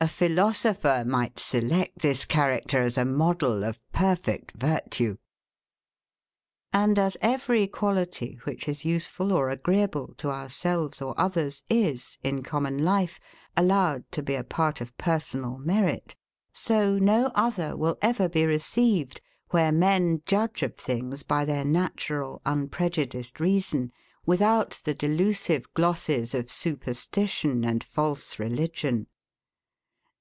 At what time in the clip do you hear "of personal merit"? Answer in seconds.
14.82-16.14